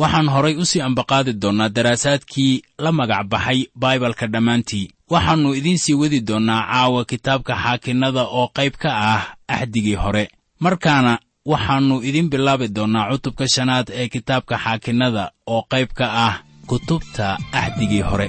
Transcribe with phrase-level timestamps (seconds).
[0.00, 2.52] waxaan horay u sii ambaqaadi doonnaa daraasaadkii
[2.84, 4.86] la magac baxay baibalka dhammaantii.
[5.12, 9.22] Waxaannu idiin sii wadi doonnaa caawa kitaabka xaakinnada oo qayb ka ah
[9.54, 10.24] axdigii hore.
[10.64, 11.12] Markaana
[11.50, 15.24] waxaannu idiin bilaabi doonnaa cutubka shanaad ee kitaabka xaakinnada
[15.54, 16.34] oo qayb ka ah
[16.70, 17.26] kutubta
[17.60, 18.28] axdigii hore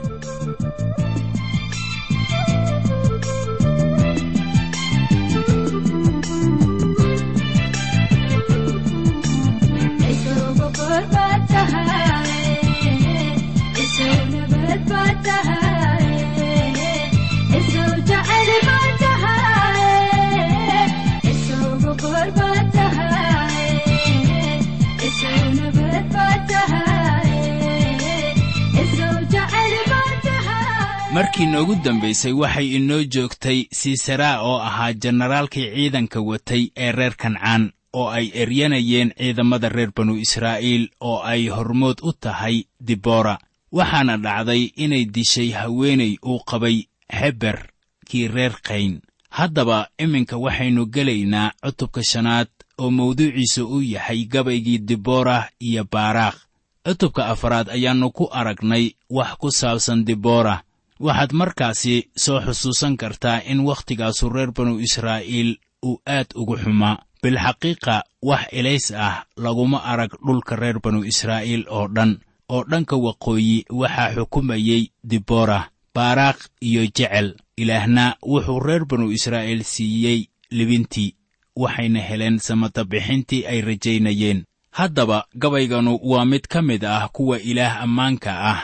[31.40, 37.72] markii noogu dambaysay waxay inoo joogtay siisaraa oo ahaa jenaraalkii ciidanka watay ee reer kancaan
[37.94, 43.38] oo ay eryanayeen ciidamada reer banu israa'iil oo ay hormood u tahay dibora
[43.72, 47.68] waxaana dhacday inay dishay haweenay uu qabay heber
[48.10, 49.02] kii reer kayn.
[49.30, 52.48] Haddaba iminka waxaynu gelaynaa cutubka shanaad
[52.78, 56.38] oo mawduuciisa uu yahay gabaygii dibora iyo baaraakh
[56.86, 60.64] cutubka afaraad ayaannu ku aragnay wax ku saabsan dibora
[61.00, 66.98] waxaad markaasi soo xusuusan kartaa in wakhtigaasu reer banu israa'iil uu aad ugu xumaa.
[67.24, 72.12] Bilxaqiiqa wax elays ah laguma arag dhulka reer banu israa'iil oo dhan.
[72.50, 77.36] Oo dhanka waqooyi waxaa xukumayey dibora baaraakh iyo jecel.
[77.58, 80.20] Ilaahna wuxuu reer banu israa'iil siiyey
[80.52, 81.16] libintii
[81.56, 84.46] waxayna heleen samatabixintii ay rajaynayeen.
[84.72, 88.60] Haddaba gabayganu waa mid ka mid ah kuwa ilaah ammaanka ah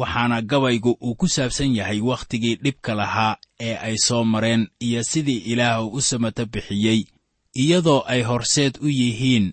[0.00, 3.34] waxaana gabaygu uu ku saabsan yahay wakhtigii dhibka lahaa
[3.66, 7.00] ee ay soo mareen iyo sidii ilaah uu u samata bixiyey
[7.62, 9.46] iyadoo ay horseed u yihiin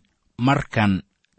[0.48, 0.94] markan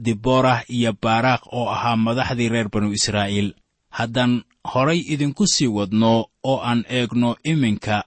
[0.04, 3.48] diborah iyo baaraakh oo ahaa madaxdii reer banu israa'iil.
[3.96, 4.32] Haddaan
[4.72, 6.12] horay idinku sii wadno
[6.50, 8.04] oo aan eegno iminka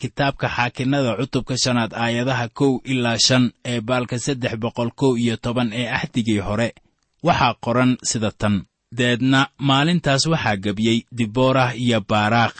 [0.00, 5.68] kitaabka xaakinnada cutubka shanaad aayadaha kow ilaa shan ee baalka saddex boqol kow iyo toban
[5.80, 6.68] ee axdigii hore
[7.26, 8.54] waxaa qoran sida tan
[8.92, 12.58] deedna maalintaas waxaa gebiyey diborah iyo baaraakh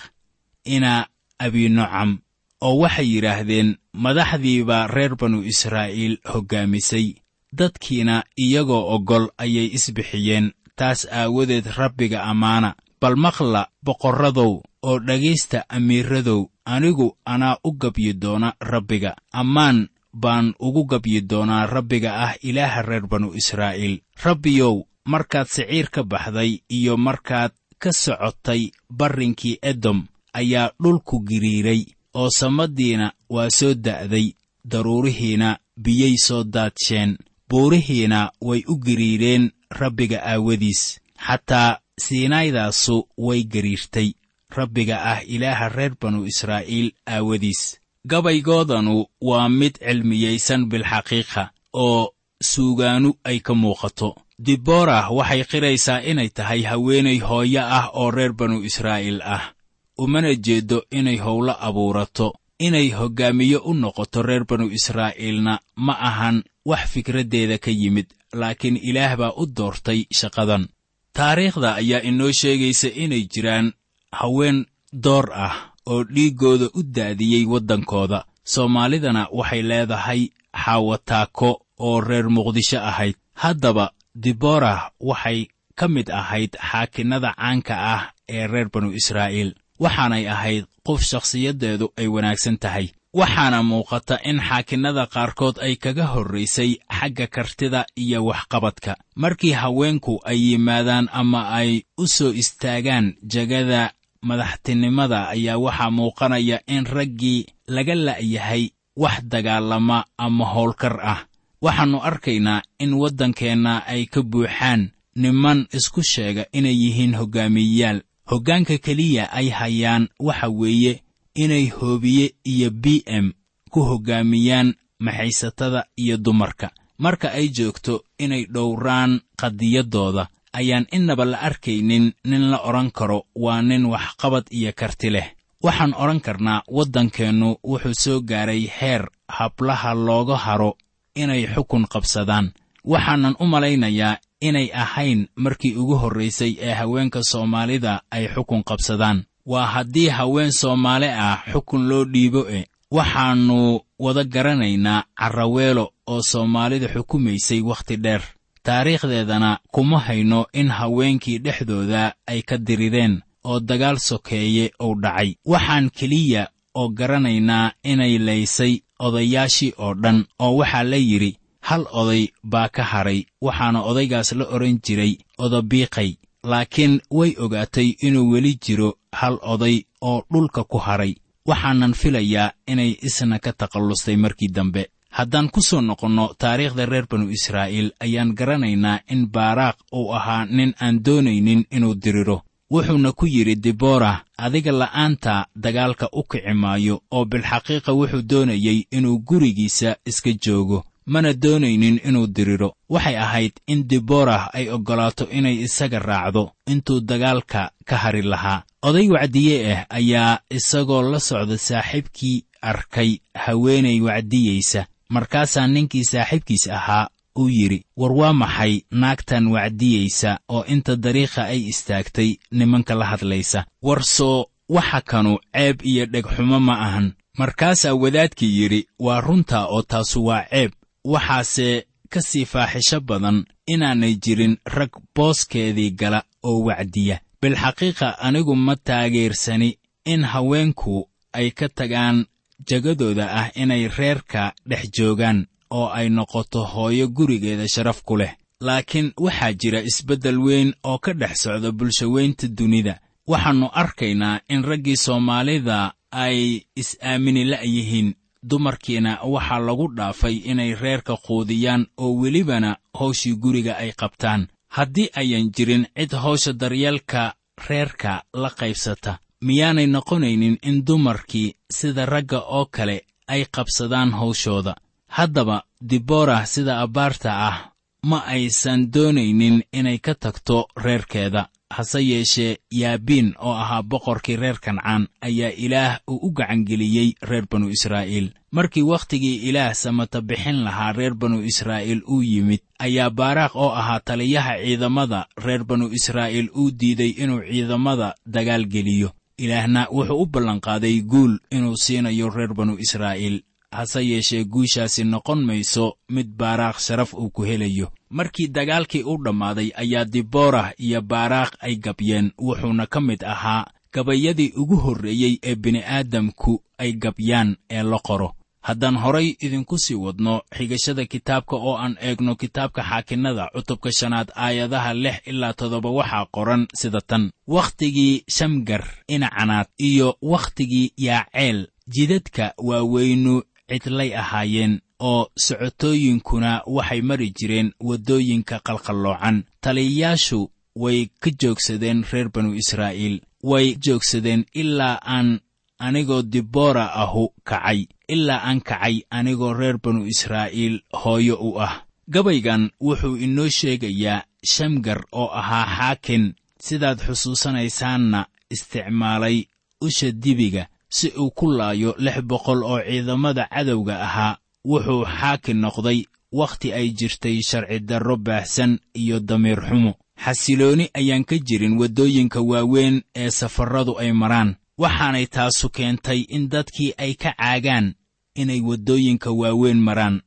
[0.64, 1.06] ina
[1.38, 2.18] abinocam
[2.60, 7.14] oo waxay yidhaahdeen madaxdiibaa reer banu israa'iil hoggaamisay
[7.58, 12.74] dadkiina iyagoo oggol ayay isbixiyeen taas aawadeed rabbiga ammaana.
[13.00, 19.16] Bal maqla boqorradow oo dhegaysta amiiradow anigu anaa u gabyi doona rabbiga.
[19.32, 24.00] Ammaan baan ugu gabyi doonaa rabbiga ah ilaaha reer banu israa'iil.
[24.24, 27.52] Rabbiyow markaad siciir ka baxday iyo markaad
[27.82, 28.62] ka socotay
[28.98, 29.98] barrinkii edom
[30.38, 31.82] ayaa dhulku giriiray
[32.20, 34.26] oo samaddiina waa soo da'day
[34.70, 35.48] daruurihiina
[35.84, 37.10] biyay soo daadsheen
[37.50, 40.82] buurihiina way u giriireen rabbiga aawadiis.
[41.26, 44.08] Xataa siinaydaasu way gariirtay
[44.56, 47.62] rabbiga ah ilaaha reer banu israa'iil aawadiis.
[48.10, 52.12] Gabaygoodanu waa mid cilmiyaysan bilxaqiiqa oo
[52.50, 58.60] suugaanu ay ka muuqato diborah waxay qiraysaa inay tahay haweenay hooyo ah oo reer banu
[58.62, 59.52] israa'iil ah.
[59.98, 66.92] Umana jeeddo inay howlo abuurato inay hoggaamiye u noqoto reer banu israa'iilna ma ahan wax
[66.92, 70.68] fikraddeeda ka yimid laakiin ilaah baa u doortay shaqadan.
[71.16, 73.72] Taariikhda ayaa inoo sheegaysa inay jiraan
[74.12, 78.24] haween door ah oo dhiiggooda u daadiyey waddankooda.
[78.44, 83.16] Soomaalidana waxay leedahay xaawataako oo reer muqdisho ahayd.
[83.34, 83.90] Haddaba
[84.22, 85.48] diborah waxay
[85.78, 89.50] ka mid ahayd xaakinnada caanka ah ee reer banu israa'iil
[89.84, 92.86] waxaanay ahayd qof shakhsiyaddeedu ay wanaagsan tahay.
[93.20, 98.92] Waxaana muuqata in xaakinnada qaarkood ay kaga horraysay xagga kartida iyo waxqabadka.
[99.22, 103.92] Markii haweenku ay yimaadaan ama ay u soo istaagaan jegada
[104.28, 111.20] madaxtinimada ayaa waxaa muuqanaya in raggii laga la'yahay wax dagaalama ama howlkar ah
[111.62, 118.00] waxaannu arkaynaa in waddankeenna ay ka buuxaan niman isku sheega inay yihiin hoggaamiyeyaal
[118.30, 121.02] hoggaanka keliya ay hayaan waxa weeye
[121.34, 123.32] inay hoobiye iyo b m
[123.70, 126.70] ku hoggaamiyaan maxaysatada iyo dumarka.
[126.98, 133.62] Marka ay joogto inay dhowraan qadiyaddooda ayaan innaba la arkaynin nin la odhan karo waa
[133.62, 135.28] nin waxqabad iyo karti leh.
[135.62, 140.76] Waxaan odhan karnaa waddankeennu wuxuu soo gaaray heer hablaha looga haro
[141.22, 142.46] inay xukun qabsadaan.
[142.84, 149.24] Waxaanan u malaynayaa inay ahayn markii ugu horraysay ee haweenka soomaalida ay xukun qabsadaan.
[149.46, 156.88] Waa haddii haween soomaali ah xukun loo dhiibo e waxaannu wada garanaynaa carraweelo oo soomaalida
[156.94, 158.22] xukumaysay wakhti dheer.
[158.62, 165.34] Taariikhdeedana kuma hayno in haweenkii dhexdooda ay ka dirireen oo dagaal sokeeye uu dhacay.
[165.46, 172.28] Waxaan keliya oo garanaynaa inay laysay odayaashii oo dhan oo waxaa la yidhi hal oday
[172.44, 176.10] baa ka hadhay waxaana odaygaas la odhan jiray odabiiqay
[176.50, 181.14] laakiin way ogaatay inuu weli jiro hal oday oo dhulka ku hadhay
[181.48, 184.82] waxaanan filayaa inay isna ka takallustay markii dambe.
[185.16, 190.74] Haddaan ku soo noqonno taariikhda reer banu israa'iil ayaan garanaynaa in baaraaq uu ahaa nin
[190.80, 197.24] aan doonaynin inuu diriro wuxuuna ku yidhi diborah adiga la'aanta dagaalka u kici maayo oo
[197.24, 202.74] bilxaqiiqa wuxuu doonayey inuu gurigiisa iska joogo mana doonaynin inuu diriro.
[202.90, 208.62] Waxay ahayd in diborah ay oggolaato inay isaga raacdo intuu dagaalka ka hari lahaa.
[208.82, 214.86] Oday wacdiye ah ayaa isagoo la socda saaxiibkii arkay haweenay wacdiyeysa.
[215.08, 218.80] Markaasaa ninkii saaxiibkiis ahaa uu yidhi war waa maxay?
[218.90, 223.64] Naagtan wacdiyeysa oo inta dariikha ay istaagtay nimanka la hadlaysa.
[223.82, 227.12] War soo waxa kanu ceeb iyo dhegxumo ma ahan.
[227.38, 230.70] Markaasaa wadaadkii yidhi waa runtaa oo taasu waa ceeb.
[231.04, 237.20] Waxaase ka sii faaxisho badan inaanay jirin rag booskeedii gala oo wacdiya.
[237.42, 242.26] Bilxaqiiqa anigu ma taageersani in haweenku ay ka tagaan
[242.68, 245.46] jagadooda ah inay reerka dhex joogaan
[245.78, 248.32] oo ay noqoto hooyo gurigeeda sharaf ku leh.
[248.66, 252.94] Laakiin waxaa jira isbeddel weyn oo ka dhex socda bulshaweynta dunida.
[253.30, 255.78] Waxaannu arkaynaa in raggii soomaalida
[256.10, 256.38] ay
[256.80, 258.08] is-aamini la'yihiin
[258.50, 264.46] dumarkiina waxaa lagu dhaafay inay reerka quudiyaan oo welibana hawshii guriga ay qabtaan.
[264.76, 267.34] Haddii ayan jirin cid hawsha daryeelka
[267.68, 269.18] reerka la qaybsata.
[269.46, 272.96] Miyaanay noqonaynin in dumarkii sida ragga oo kale
[273.28, 274.74] ay qabsadaan hawshooda
[275.16, 277.56] haddaba diborah sida abbaarta ah
[278.04, 281.48] ma aysan doonaynin inay ka tagto reerkeeda.
[281.76, 287.68] Hase yeeshee yaabiin oo ahaa boqorkii reer kancaan ayaa ilaah uu u gacangeliyey reer banu
[287.68, 288.30] israa'iil.
[288.52, 294.00] Markii wakhtigii ilaah samata bixin lahaa reer banu israa'iil uu yimid ayaa baaraaq oo ahaa
[294.00, 301.00] taliyaha ciidamada reer banu israa'iil uu diiday inuu ciidamada dagaal geliyo ilaahna wuxuu u ballanqaaday
[301.02, 303.42] guul inuu siinayo reer banu israa'iil
[303.78, 307.88] hase yeeshee guushaasi noqon mayso mid baaraaq sharaf uu ku helayo.
[308.10, 314.52] Markii dagaalkii u dhammaaday ayaa diborah iyo baaraaq ay gabyeen wuxuuna ka mid ahaa gabayadii
[314.56, 318.32] ugu horreeyey ee bini'aadamku ay gabyaan ee la qoro.
[318.66, 324.94] Haddaan horay idinku sii wadno xigashada kitaabka oo aan eegno kitaabka xaakinnada cutubka shanaad aayadaha
[324.94, 327.30] lix ilaa toddoba waxaa qoran sida tan.
[327.46, 337.72] Wakhtigii shamgar inacanaad iyo wakhtigii yaaceel jidadka waaweynu cidlay ahaayeen oo socotooyinkuna waxay mari jireen
[337.88, 339.44] waddooyinka qalqalloocan.
[339.60, 345.40] Taliyayaashu way ka joogsadeen reer banu israa'iil way joogsadeen ilaa aan
[345.78, 351.82] anigoo dibora ahu kacay ilaa aan kacay anigoo reer banu israa'iil hooyo u ah.
[352.10, 359.44] Gabaygan wuxuu inoo sheegayaa shamgar oo ahaa xaakin sidaad xusuusanaysaanna isticmaalay
[359.80, 366.04] usha dibiga si uu ku laayo lix boqol oo ciidamada cadowga ahaa wuxuu xaakin noqday
[366.32, 369.94] wakhti ay jirtay sharci darro baahsan iyo damiir xumo.
[370.24, 376.94] Xasilooni ayaan ka jirin waddooyinka waaweyn ee safarradu ay maraan waxaanay taasu keentay in dadkii
[376.98, 377.94] ay ka caagaan
[378.34, 380.22] inay waddooyinka waaweyn maraan.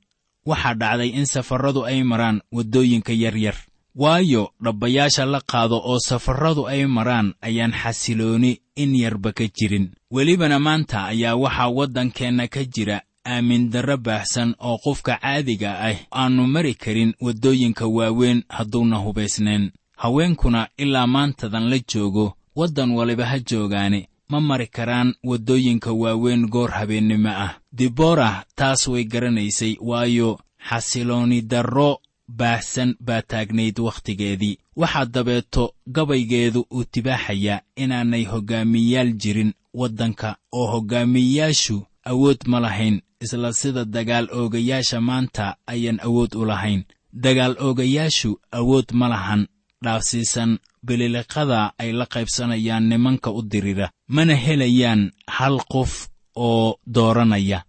[0.46, 3.56] Waxaa dhacday in safarradu ay maraan waddooyinka yaryar
[3.96, 10.60] waayo dhabbayaasha la qaado oo safarradu ay maraan ayaan xasilooni in yarba ka jirin welibana
[10.60, 16.74] maanta ayaa waxaa waddankeenna ka jira aamin darro baahsan oo qofka caadiga ah aannu mari
[16.75, 19.72] karin waddooyinka waaweyn hadduuna hubaysnayn.
[19.98, 26.72] Haweenkuna ilaa maantadan la joogo waddan waliba ha joogaane ma mari karaan waddooyinka waaweyn goor
[26.72, 27.60] habeennimo ah.
[27.72, 30.39] Diborah taas way garanaysay waayo
[30.70, 35.63] xasilooni darro baahsan baa taagnayd wakhtigeedii waxaa dabeeto
[35.95, 41.77] gabaygeedu uu tibaaxayaa inaanay hoggaamiyayaal jirin waddanka oo hoggaamiyeyaashu
[42.12, 46.83] awood ma lahayn isla sida dagaal oogayaasha maanta ayaan awood u lahayn.
[47.24, 49.41] Dagaal oogayaashu awood ma lahan
[49.83, 50.51] dhaafsiisan
[50.86, 57.59] bililiqada ay la qaybsanayaan nimanka u dirira mana helayaan hal qof oo dooranaya.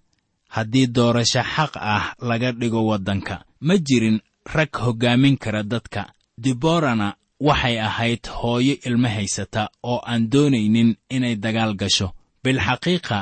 [0.54, 3.34] Haddii doorasho xaq ah laga dhigo waddanka
[3.66, 4.18] ma jirin
[4.54, 6.02] rag hoggaamin kara dadka
[6.44, 7.08] diborana
[7.40, 12.08] waxay ahayd hooyo ilmo haysata oo aan doonaynin inay dagaal gasho.
[12.44, 13.18] Bilxaqiiqa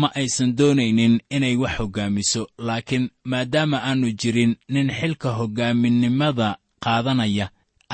[0.00, 6.48] ma aysan doonaynin inay wax hoggaamiso laakiin maadaama aannu jirin nin xilka hoggaaminimada
[6.84, 7.46] qaadanaya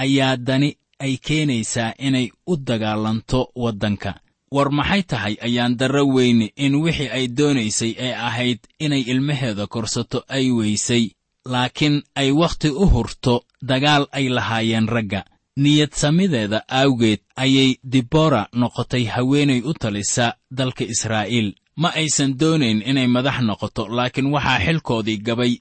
[0.03, 0.71] ayaa dani
[1.05, 4.13] ay keenaysaa inay u dagaalanto waddanka.
[4.55, 10.19] War maxay tahay ayaan darro weyne in wixii ay doonaysay ee ahayd inay ilmaheeda korsato
[10.29, 11.05] ay weysay
[11.53, 13.35] laakiin ay wakhti u hurto
[13.69, 15.25] dagaal ay lahaayeen ragga.
[15.57, 21.55] Niyad samideeda awgeed ayay dibora noqotay haweenay u talisa dalka israa'iil.
[21.77, 25.53] Ma aysan doonayn inay madax noqoto laakiin waxaa xilkoodii gabay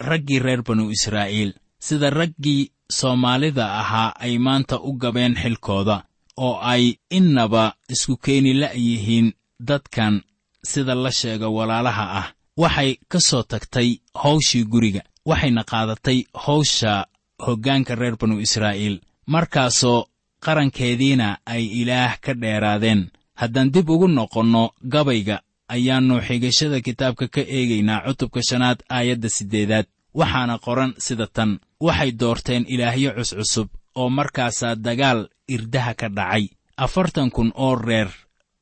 [0.00, 1.52] raggii reer banu israa'iil.
[1.80, 6.04] Sida raggii soomaalida ahaa ay maanta u gabeen xilkooda
[6.36, 9.32] oo ay innaba isku keeni la'yihiin
[9.68, 10.22] dadkan
[10.70, 12.28] sida la sheega walaalaha ah.
[12.58, 13.88] Waxay ka soo tagtay
[14.22, 17.06] hawshii guriga waxayna qaadatay hawsha
[17.46, 20.06] hoggaanka reer banu israa'iil markaasoo
[20.44, 23.10] qarankeediina ay ilaah ka dheeraadeen.
[23.40, 25.36] Haddaan dib ugu noqonno gabayga
[25.68, 29.86] ayaannu xigashada kitaabka ka eegaynaa cutubka shanaad aayadda siddeedaad.
[30.14, 36.44] Waxaana qoran sida tan waxay doorteen ilaahyo cuscusub oo markaasaa dagaal irdaha ka dhacay.
[36.76, 38.10] Afartan kun oo reer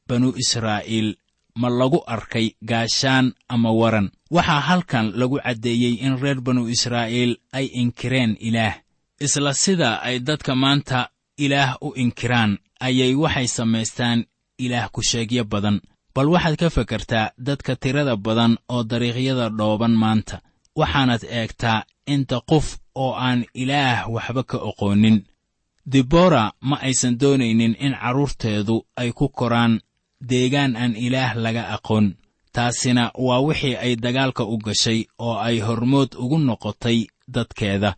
[0.09, 1.17] banu israa'iil
[1.61, 4.11] ma lagu arkay gaashaan ama waran.
[4.31, 8.75] Waxaa halkan lagu caddeeyey in reer banu israa'iil ay inkireen ilaah.
[9.25, 11.01] Isla sida ay dadka maanta
[11.45, 12.53] ilaah u inkiraan
[12.87, 14.19] ayay waxay samaystaan
[14.65, 15.81] ilaah ku-sheegyo badan.
[16.15, 20.37] Bal waxaad ka fekertaa dadka tirada badan oo dariiqyada dhooban maanta.
[20.79, 21.85] Waxaanad eegtaa
[22.15, 22.67] inta qof
[23.03, 25.19] oo aan ilaah waxba ka oqoonin.
[25.93, 29.81] Dibora ma aysan doonaynin in carruurteedu ay ku koraan
[30.30, 32.06] deegaan aan ilaah laga aqoon.
[32.52, 36.99] Taasina waa wixii ay dagaalka u gashay oo ay hormood ugu noqotay
[37.35, 37.90] dadkeeda.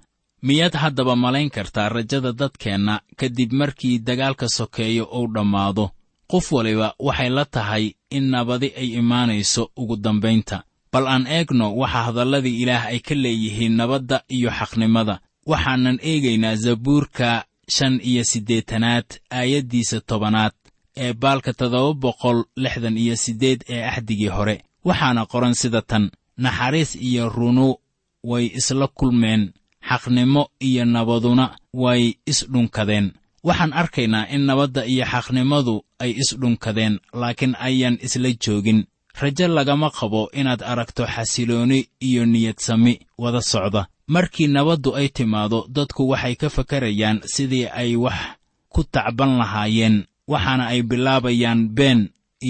[0.43, 5.91] Miyaad haddaba malayn kartaa rajada dadkeenna kadib markii dagaalka sokeeyo uu dhammaado.
[6.31, 10.63] Qof waliba waxay la tahay in nabadi ay imaanayso ugu dambaynta.
[10.93, 15.21] Bal aan eegno waxa hadalladii ilaah ay ka leeyihiin nabadda iyo xaqnimada.
[15.47, 17.45] Waxaanan eegaynaa zabuurka
[17.77, 20.53] shan iyo siddeetanaad aayaddiisa tobanaad
[21.05, 24.57] ee baalka toddoba boqol lixdan iyo siddeed ee axdigii hore.
[24.85, 26.05] Waxaana qoran sida tan
[26.45, 27.69] naxariis iyo runu
[28.31, 29.43] way isla kulmeen
[29.89, 31.47] xaqnimo iyo nabaduna
[31.83, 33.07] way isdhunkadeen
[33.49, 38.81] waxaan arkaynaa in nabadda iyo xaqnimadu ay isdhunkadeen laakiin ayaan isla joogin.
[39.21, 41.79] Rajo lagama qabo inaad aragto xasilooni
[42.09, 43.83] iyo niyadsami wada socda.
[44.15, 48.19] Markii nabaddu ay timaado dadku waxay ka fakarayaan sidii ay wax
[48.73, 49.97] ku tacban lahaayeen
[50.29, 52.01] waxaana ay bilaabayaan been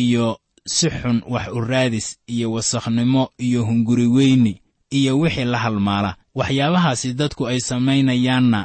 [0.03, 0.27] iyo
[0.67, 4.55] si xun wax u raadis iyo wasakhnimo iyo hunguri weyni
[4.91, 6.17] iyo wixii la halmaala.
[6.35, 8.61] Waxyaabahaasi dadku ay samaynayaanna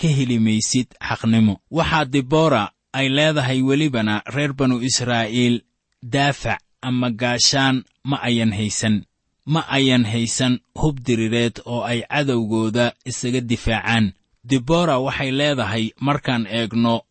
[0.00, 1.54] ka heli maysid xaqnimo.
[1.70, 5.56] Waxaa dibora ay leedahay welibana reer banu israa'iil
[6.02, 8.96] daafac ama gaashaan ma ayan haysan
[9.52, 14.12] ma ayan haysan hub dirireed oo ay cadowgooda isaga difaacaan.
[14.44, 17.02] Dibora waxay leedahay markaan eegno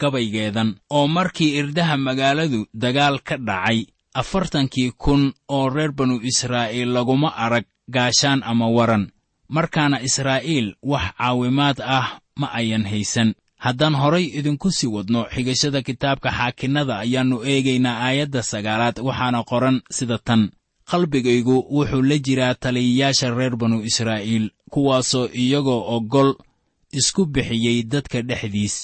[0.00, 3.78] gabaygeedan oo markii irdaha magaaladu dagaal ka dhacay
[4.20, 5.22] afartankii kun
[5.56, 7.64] oo reer banu israa'iil laguma arag
[7.94, 9.04] gaashaan ama waran.
[9.48, 12.08] Markaana israa'iil wax caawimaad ah
[12.40, 13.30] ma ayan haysan.
[13.64, 20.18] Haddaan horay idinku sii wadno xigashada kitaabka xaakinnada ayaannu eegaynaa aayadda sagaalaad waxaana qoran sida
[20.26, 20.42] tan.
[20.90, 26.30] Qalbigaygu wuxuu la jiraa taliyayaasha reer banu israa'iil kuwaasoo iyagoo oggol
[26.98, 28.76] isku bixiyey dadka dhexdiis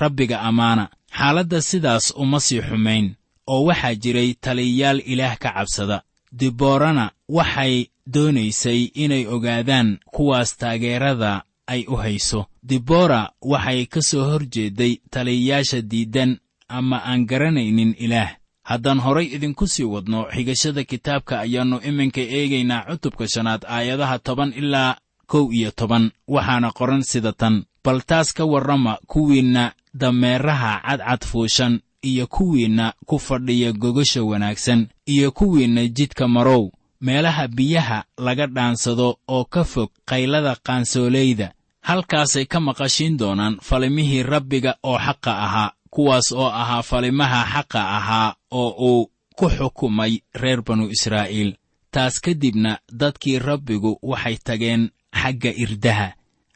[0.00, 0.88] rabbiga ammaana
[1.18, 3.14] xaaladda sidaas uma sii xumayn
[3.46, 6.02] oo waxaa jiray taliyayaal ilaah ka cabsada.
[6.32, 12.46] Diboorana waxay doonaysay inay ogaadaan kuwaas taageerada ay u hayso.
[12.62, 16.38] Dibora waxay ka soo hor jeedday taliyayaasha diiddan
[16.68, 18.30] ama aan garanaynin ilaah.
[18.62, 24.96] Haddaan horay idinku sii wadno xigashada kitaabka ayaannu iminka eegaynaa cutubka shanaad aayadaha toban ilaa
[25.26, 26.10] kow iyo toban.
[26.28, 33.18] Waxaana qoran sida tan bal taas ka warrama kuwiinna dameeraha cadcad fuushan iyo kuwiinna ku
[33.18, 36.70] fadhiya gogasha wanaagsan iyo kuwiinna jidka marow.
[37.00, 41.52] Meelaha biyaha laga dhaansado oo ka fog qaylada qaansoolayda
[41.88, 48.34] halkaasay ka maqashiin doonaan falimihii rabbiga oo xaqa ahaa kuwaas oo ahaa falimaha xaqa ahaa
[48.50, 51.56] oo uu ku xukumay reer banu israa'iil.
[51.90, 56.08] Taas ka dibna dadkii rabbigu waxay tageen xagga irdaha.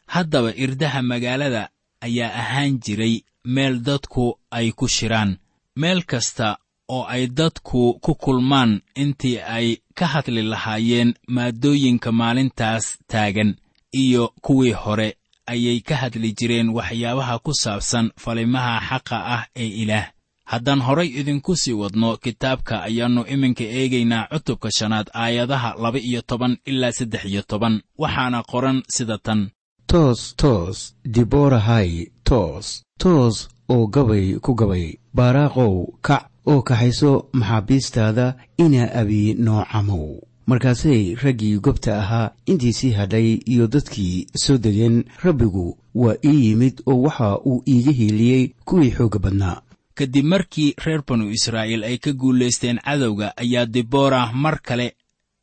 [0.07, 1.69] Haddaba irdaha magaalada
[2.01, 5.37] ayaa ahaan jiray meel dadku ay ku shiraan.
[5.75, 6.57] Meel kasta
[6.89, 13.55] oo ay dadku ku kulmaan intii ay ka hadli lahaayeen maaddooyinka maalintaas taagan
[13.93, 15.17] iyo kuwii hore
[15.47, 20.07] ayay ka hadli jireen waxyaabaha ku saabsan falimaha xaqa ah ee ilaah.
[20.51, 26.57] Haddaan horay idinku sii wadno kitaabka ayaannu iminka eegaynaa cutubka shanaad aayadaha laba iyo toban
[26.65, 29.49] ilaa saddex iyo toban waxaana qoran sida tan
[29.91, 30.77] toos toos
[31.13, 31.91] diboorahay
[32.23, 32.67] toos
[33.01, 33.37] toos
[33.73, 34.85] oo gabay ku gabay.
[35.17, 35.73] Baaraaqow
[36.07, 38.27] kac oo kaxayso maxaabiistaada
[38.63, 40.07] ina abi noocamow.
[40.47, 47.01] Markaasay raggii gobta ahaa intiisii hadhay iyo dadkii soo degeen rabbigu waa ii yimid oo
[47.05, 49.61] waxa uu iiga hiiliyey kuwii xoogga badnaa.
[49.93, 54.95] Kadib markii reer banu israa'iil ay ka guulaysteen cadowga ayaa dibora mar kale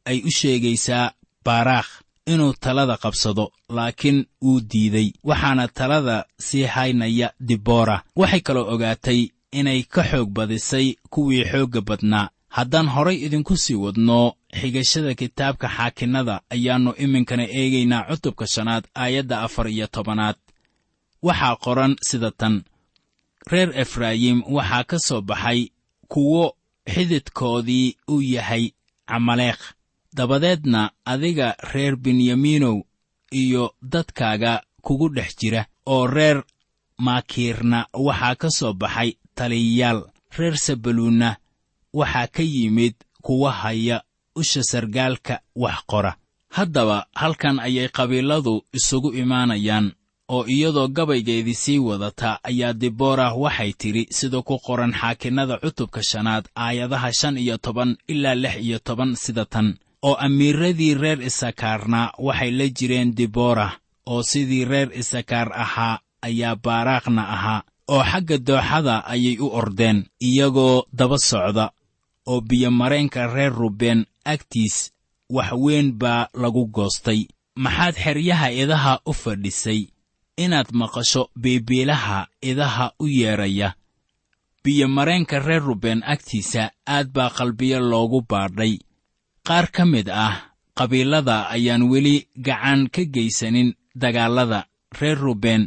[0.04, 1.12] ay u sheegaysaa
[1.44, 1.90] baaraakh
[2.32, 3.44] inuu talada qabsado
[3.76, 4.18] laakiin
[4.48, 5.08] uu diiday.
[5.28, 6.16] Waxaana talada
[6.46, 9.20] sii haynaya dibora waxay kaloo ogaatay
[9.58, 12.28] inay ka xoog badisay kuwii xoogga badnaa.
[12.56, 14.18] Haddaan horay idinku sii wadno
[14.60, 20.36] xigashada kitaabka xaakinnada ayaannu iminkana eegaynaa cutubka shanaad aayadda afar iyo tobanaad.
[21.22, 22.54] Waxaa qoran sida tan.
[23.50, 25.60] Reer efraayim waxaa ka soo baxay
[26.12, 26.44] kuwo
[26.92, 28.64] xididkoodii uu yahay
[29.08, 29.62] camaleekh
[30.16, 32.82] dabadeedna adiga reer benyamiinow
[33.32, 36.42] iyo dadkaaga kugu dhex jira oo reer
[36.98, 40.02] maakiirna waxaa ka soo baxay taliyayaal.
[40.36, 41.36] Reer sabaluunna
[41.92, 44.02] waxaa ka yimid kuwa haya
[44.36, 46.16] usha sargaalka wax qora.
[46.48, 49.92] Haddaba halkan ayay qabiiladu isugu imaanayaan
[50.28, 56.44] oo iyadoo gabaygeedii sii wadata ayaa diborah waxay tidhi sida ku qoran xaakinnada cutubka shanaad
[56.56, 62.50] aayadaha shan iyo toban ilaa lix iyo toban sida tan oo amiiradii reer isakaarna waxay
[62.50, 63.72] la jireen diborah
[64.06, 70.82] oo sidii reer isakaar ahaa ayaa baaraaqna ahaa oo xagga dooxada ayay u ordeen iyagoo
[70.98, 71.70] daba socda
[72.26, 74.92] oo biyomareenka reer rubeen agtiis
[75.30, 77.20] wax weyn baa lagu goostay.
[77.56, 79.80] Maxaad xeryaha idaha u fadhisay?
[80.36, 83.74] Inaad maqasho biibiilaha idaha u yeedhaya
[84.64, 88.78] biyomareenka reer rubeen agtiisa aad baa qalbiyo loogu baadhay
[89.48, 90.34] qaar ka mid ah
[90.78, 93.68] qabiilada ayaan weli gacan ka geysanin
[94.02, 94.60] dagaallada
[94.98, 95.62] reer rubeen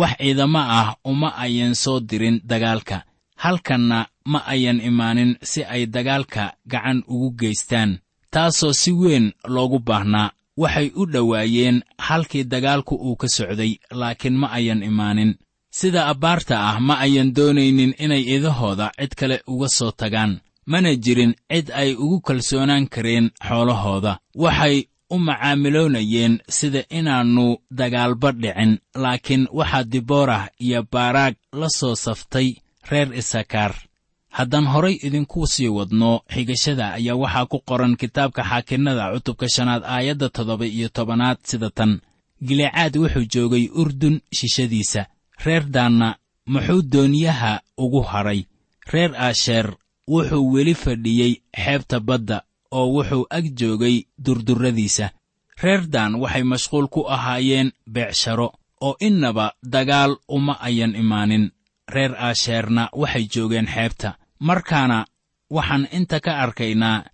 [0.00, 2.96] wax ciidamo ah uma ayan soo dirin dagaalka
[3.42, 3.98] halkanna
[4.32, 7.90] ma ayan imaanin si ay dagaalka gacan ugu geystaan.
[8.32, 11.76] Taasoo si weyn loogu baahnaa waxay u dhowaayeen
[12.06, 15.32] halkii dagaalku uu ka socday laakiin ma ayan imaanin.
[15.78, 20.32] Sida abbaarta ah ma ayan doonaynin inay idahooda cid kale uga soo tagaan
[20.66, 24.18] mana jirin cid ay ugu kalsoonaan kareen xoolahooda.
[24.34, 24.76] Waxay
[25.10, 32.48] u macaamiloonayeen sida inaannu dagaalba dhicin laakiin waxaa diborah iyo baaraag la soo saftay
[32.90, 33.74] reer isakaar
[34.30, 40.28] haddaan horay idinku sii wadno xigashada ayaa waxaa ku qoran kitaabka xaakinnada cutubka shanaad aayadda
[40.28, 42.00] toddoba iyo tobanaad sida tan.
[42.46, 45.06] Gilecaad wuxuu joogay urdun shishadiisa
[45.44, 48.40] reer daanna muxuu dooniyaha ugu hadhay
[48.92, 49.66] reer aasheer
[50.08, 51.32] wuxuu weli fadhiyey
[51.64, 55.10] xeebta badda oo wuxuu ag joogay durdurradiisa.
[55.62, 61.50] Reer daan waxay mashquul ku ahaayeen beecsharo oo innaba dagaal uma ayan imaanin.
[61.94, 64.10] Reer aasheerna waxay joogeen xeebta.
[64.40, 65.06] Markaana
[65.50, 67.04] waxaan inta ka arkaynaa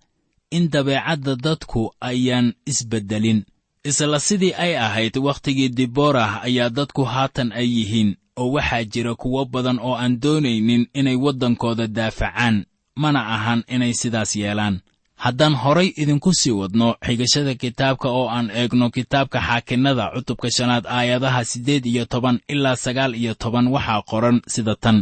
[0.51, 3.45] in dabeecadda dadku ayaan isbeddelin.
[3.83, 9.45] Isla sidii ay ahayd wakhtigii diborah ayaa dadku haatan ay yihiin oo waxaa jira kuwo
[9.45, 12.65] badan oo aan doonaynin inay waddankooda daafacaan
[13.01, 14.75] mana ahan inay sidaas yeelaan.
[15.23, 21.41] Haddaan horay idinku sii wadno xigashada kitaabka oo aan eegno kitaabka xaakinnada cutubka shanaad aayadaha
[21.51, 24.97] siddeed iyo toban ilaa sagaal iyo toban waxaa qoran sida tan.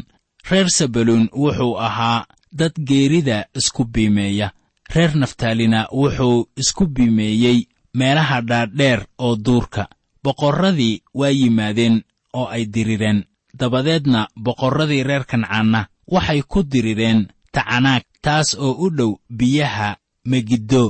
[0.49, 2.25] Reer sabaluun wuxuu ahaa
[2.59, 4.47] dad geerida isku biimeeya.
[4.95, 7.57] Reer naftaalina wuxuu isku biimeeyey
[7.93, 9.83] meelaha dhaadheer oo duurka.
[10.23, 11.95] Boqorradii waa yimaadeen
[12.33, 13.23] oo ay dirireen.
[13.59, 19.89] Dabadeedna boqorradii reer kancaanna waxay ku dirireen tacanaag taas oo u dhow biyaha
[20.31, 20.83] megiddo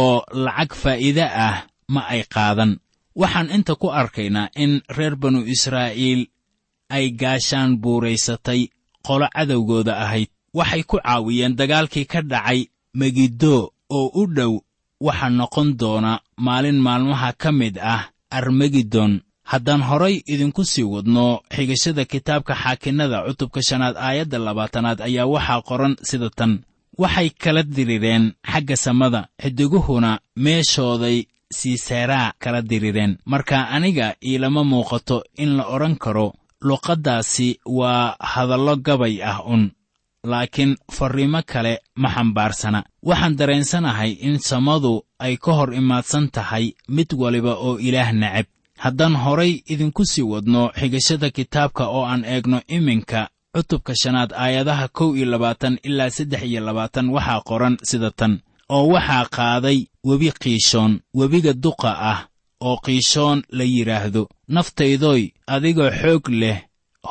[0.00, 1.56] oo lacag faa'iide ah
[1.94, 2.72] ma ay qaadan.
[3.20, 6.20] Waxaan inta ku arkaynaa in reer banu israa'iil
[6.96, 8.60] ay gaashaan buuraysatay
[9.06, 10.28] qolo cadowgooda ahayd.
[10.58, 12.60] Waxay ku caawiyeen dagaalkii ka dhacay
[13.00, 13.54] megiddo
[13.96, 14.52] oo u dhow
[15.06, 16.12] waxaa noqon doona
[16.46, 18.02] maalin maalmaha ka mid ah
[18.38, 19.12] armagedon
[19.52, 25.94] haddaan horay idinku sii wadno xigashada kitaabka xaakinnada cutubka shanaad aayadda labaatanaad ayaa waxaa qoran
[26.08, 26.52] sida tan.
[27.02, 30.10] Waxay kala dirireen xagga samada xidiguhuna
[30.44, 31.18] meeshooday
[31.58, 36.26] siiseeraa kala dirireen marka aniga iilama muuqato in la odhan karo
[36.68, 39.62] luqaddaasi waa hadallo gabay ah un
[40.30, 42.80] laakiin farriimo kale ma xambaarsana.
[43.08, 44.92] Waxaan dareensanahay in samadu
[45.24, 46.64] ay ka hor imaadsan tahay
[46.96, 48.46] mid waliba oo ilaah necab
[48.84, 53.20] haddaan horay idinku sii wadno xigashada kitaabka oo aan eegno iminka
[53.54, 58.32] cutubka shanaad aayadaha kow iyo labaatan ilaa saddex iyo labaatan waxaa qoran sida tan.
[58.68, 62.20] Oo waxaa qaaday webi qiishoon webiga duqa ah
[62.60, 64.22] oo qiishoon la yidhaahdo
[64.54, 65.22] naftaydoy
[65.54, 66.58] adigoo xoog leh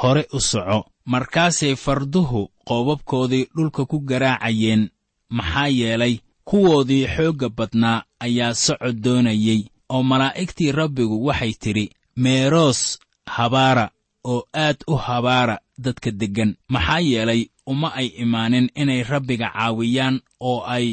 [0.02, 0.80] hore u soco.
[1.06, 4.90] Markaasay farduhu qoobabkoodii dhulka ku garaacayeen
[5.30, 6.16] maxaa yeelay
[6.50, 9.62] kuwoodii xoogga badnaa ayaa socod doonayey
[9.94, 11.86] oo malaa'igtii rabbigu waxay tidhi
[12.24, 13.00] meeroos
[13.36, 13.86] habaara
[14.32, 20.16] oo aad u habaara dadka deggan maxaa yeelay uma ay imaanin inay rabbiga caawiyaan
[20.50, 20.88] oo ay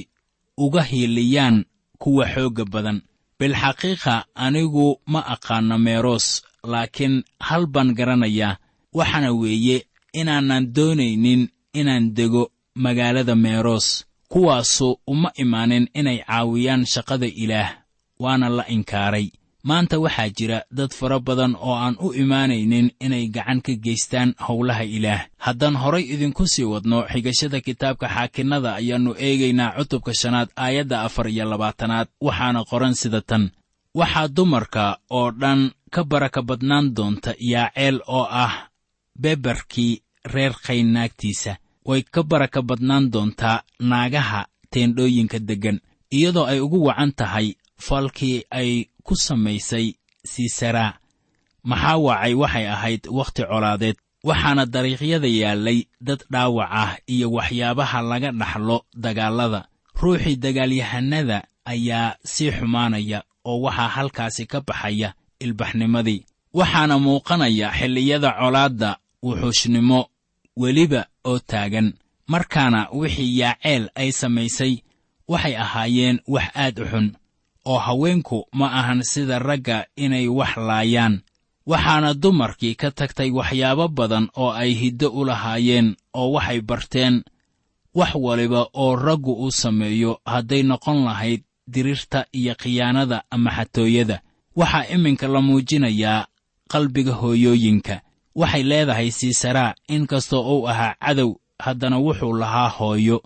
[0.64, 1.57] uga hiiliyaan
[2.02, 2.98] kuwa xoogga badan.
[3.38, 6.26] Bilxaqiiqa anigu ma aqaanno meeroos
[6.72, 7.14] laakiin
[7.46, 8.59] hal baan garanayaa
[8.98, 9.76] waxaana weeye
[10.20, 11.42] inaanan doonaynin
[11.80, 12.42] inaan dego
[12.85, 13.87] magaalada meeroos
[14.33, 17.70] kuwaasu uma imaanin inay caawiyaan shaqada ilaah
[18.18, 19.31] waana la inkaaray.
[19.64, 24.85] Maanta waxaa jira dad fara badan oo aan u imaanaynin inay gacan ka geystaan howlaha
[24.85, 25.22] ilaah.
[25.38, 31.44] Haddaan horay idinku sii wadno xigashada kitaabka xaakinnada ayaannu eegaynaa cutubka shanaad aayadda afar iyo
[31.50, 33.50] labaatanaad waxaana qoran sida tan.
[33.94, 38.55] Waxaa dumarka oo dhan ka baraka badnaan doonta yaaceel oo ah
[39.22, 40.03] beberkii
[40.35, 41.57] reer kayn naagtiisa
[41.88, 45.79] way ka baraka badnaan doontaa naagaha teendhooyinka deggan
[46.16, 50.93] iyadoo ay ugu wacan tahay falkii ay ku samaysay siisaraa
[51.65, 52.35] maxaa wacay?
[52.35, 59.61] Waxay ahayd wakhti colaadeed waxaana dariiqyada yaallay dad dhaawac ah iyo waxyaabaha laga dhaxlo dagaallada
[60.01, 66.25] ruuxii dagaalyahannada ayaa sii xumaanaya oo waxaa halkaasi ka baxaya ilbaxnimadii.
[66.55, 68.91] Waxaana muuqanaya xilliyada colaadda
[69.23, 70.01] wuxuushnimo
[70.57, 71.93] weliba oo taagan
[72.27, 74.73] markaana wixii yaaceel ay samaysay
[75.29, 77.07] waxay ahaayeen wax aad u xun
[77.64, 81.20] oo haweenku ma ahan sida ragga inay wax laayaan.
[81.66, 87.24] Waxaana dumarkii ka tagtay waxyaabo badan oo ay hiddo u lahaayeen oo waxay barteen
[87.94, 94.20] wax waliba oo raggu uu sameeyo hadday noqon lahayd dirirta iyo khiyaanada ama xatooyada.
[94.57, 96.27] Waxaa iminka la muujinayaa
[96.72, 98.00] qalbiga hooyooyinka.
[98.35, 103.22] Waxay leedahay siisaraa in kastoo uu ahaa cadow haddana wuxuu lahaa hooyo.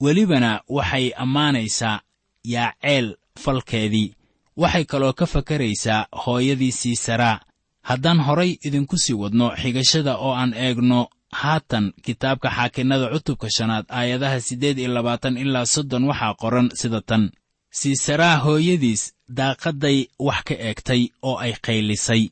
[0.00, 2.00] Welibana waxay ammaanaysaa
[2.44, 4.14] yaaceel falkeedii.
[4.56, 7.40] Waxay kaloo ka fakaraysaa hooyadii siisaraa
[7.82, 14.40] haddaan horay idinku sii wadno xigashada oo aan eegno haatan kitaabka xaakinnada cutubka shanaad aayadaha
[14.40, 17.30] siddeed iyo labaatan ilaa soddon waxaa qoran sida tan.
[17.70, 19.02] Siisaraa hooyadiis
[19.38, 22.22] daaqadday wax ka eegtay oo ay qaylisay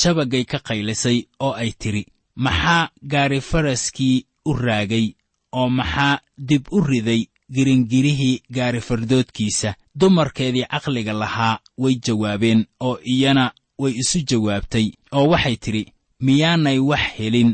[0.00, 5.06] shabaggay ka qaylisay oo ay tidhi maxaa gaari faraskii u raagay
[5.52, 7.22] oo maxaa dib u riday
[7.54, 9.74] giringirihii gaari fardoodkiisa.
[10.00, 15.84] Dumarkeedii caqliga lahaa way jawaabeen oo iyana way isu jawaabtay oo waxay tidhi
[16.26, 17.50] miyaanay wax helin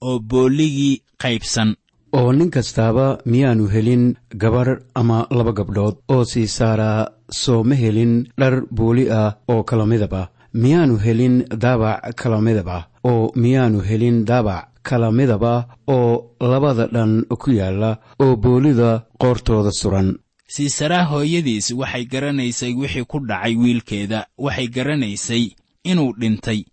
[0.00, 1.76] oo boolligii qaybsan.
[2.12, 4.04] Oo nin kastaaba miyaannu helin
[4.42, 10.14] gabarh ama laba gabdhood oo siisaaraa soo ma helin dhar booli ah oo kala midab
[10.14, 10.28] ah.
[10.62, 16.86] Miyaannu helin daabac kala midab ah oo miyaannu helin daabac kala midab ah oo labada
[16.86, 20.16] dhan ku yaalla oo boolida qoortooda suran.
[20.48, 24.26] Siisaraa hooyadiis waxay garanaysay wixii ku dhacay wiilkeeda.
[24.38, 25.44] Waxay garanaysay
[25.84, 26.64] inuu dhintay.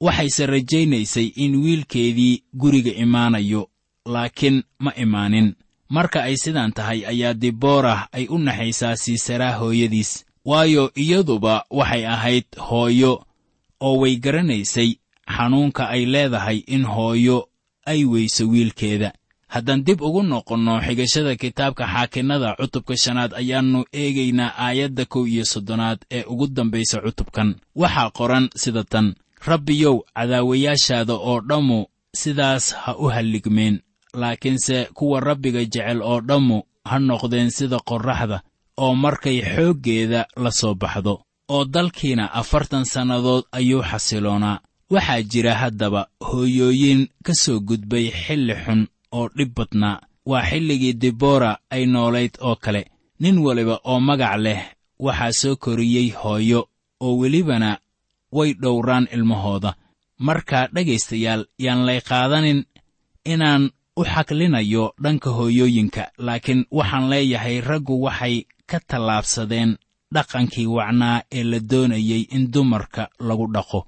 [0.00, 3.68] Waxayse rajaynaysay in wiilkeedii guriga imaanayo
[4.06, 5.54] laakiin ma imaanin.
[5.88, 10.24] Marka ay sidaan tahay ayaa diboorah ay u naxaysaa siisaraa hooyadiis.
[10.44, 13.24] Waayo iyaduba waxay ahayd hooyo
[13.80, 14.96] oo way garanaysay
[15.36, 17.48] xanuunka ay leedahay in hooyo
[17.86, 19.12] ay weyso wiilkeeda.
[19.48, 25.98] Haddaan dib ugu noqonno xigashada kitaabka xaakinnada cutubka shanaad ayaannu eegaynaa aayadda kow iyo soddonaad
[26.10, 27.48] ee ugu dambaysa cutubkan.
[27.80, 29.06] Waxaa qoran sida tan
[29.46, 31.78] rabbiyow cadaawayaashaada oo dhammu
[32.20, 33.80] sidaas ha u halligmeen.
[34.14, 38.38] Laakiinse kuwa rabbiga jecel oo dhammu ha noqdeen sida qorraxda
[38.76, 41.14] oo markay xooggeeda la soo baxdo
[41.48, 48.80] oo dalkiina afartan sannadood ayuu xasiloonaa waxaa jira haddaba hooyooyin ka soo gudbay xilli xun
[49.12, 50.00] oo dhib badnaa.
[50.26, 52.82] Waa xilligii dibora ay noolayd oo kale.
[53.20, 54.60] Nin waliba oo magac leh
[54.98, 56.60] waxaa soo koriyey hooyo
[57.00, 57.78] oo welibana
[58.32, 59.74] way dhowraan ilmahooda.
[60.18, 62.64] Marka dhegaystayaal yaan lay qaadanin
[63.24, 68.36] inaan u xaklinayo dhanka hooyooyinka laakiin waxaan leeyahay raggu waxay
[68.70, 69.70] ka tallaabsadeen
[70.14, 73.80] dhaqankii wacnaa ee la doonayey in dumarka lagu dhaqo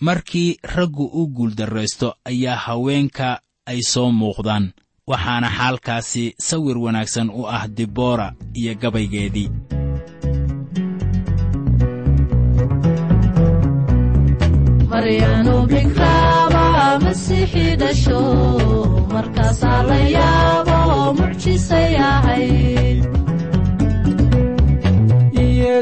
[0.00, 3.28] markii raggu u guuldarraysto ayaa haweenka
[3.70, 4.64] ay soo muuqdaan
[5.10, 8.28] waxaana xaalkaasi sawir wanaagsan u ah dibora
[8.60, 9.48] iyo gabaygeedii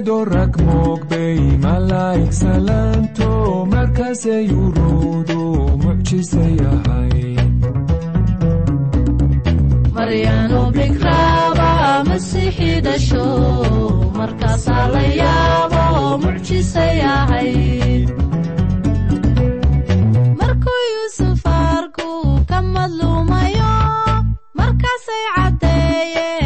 [0.03, 5.41] rag moogbay malaa'ig salaanto markaasay uruudu
[5.83, 7.55] mucjisay ahayd
[9.95, 11.71] maryanu bikraaba
[12.09, 13.27] masiixii dhasho
[14.19, 15.85] markaasaa la yaabo
[16.25, 18.09] mucjisay ahayd
[20.41, 22.11] markuu yuusuf arku
[22.51, 23.73] ka madluumayo
[24.59, 26.44] markaasay caddeeyeen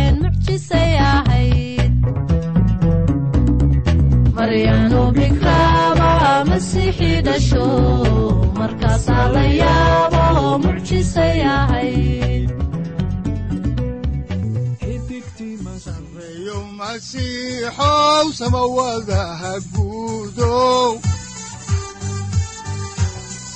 [17.69, 21.01] masiixow samawadaha guudow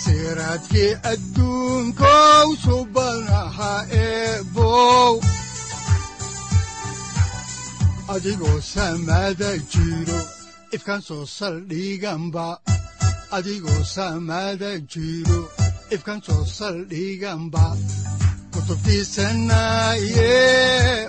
[0.05, 5.20] siraadkii adduunkow subanaha eebow.
[8.09, 10.20] Adigoo samada jiro
[10.72, 12.59] ifkan soo saldhiganba
[13.33, 15.48] adigoo samada jiro
[15.90, 17.77] ifkan soo saldhiganba
[18.53, 21.09] kutubtiisanaye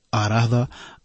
[0.19, 0.61] aaraahda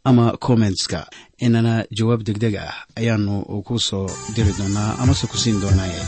[0.08, 1.00] ama kommentska
[1.46, 3.34] inana jawaab degdeg ah ayaanu
[3.66, 6.02] ku soo diri doonaa amase ku siin doonaaye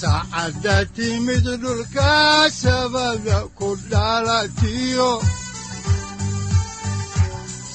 [0.00, 2.12] saacadda timid dhulka
[2.62, 5.10] sabada ku dhalatiyo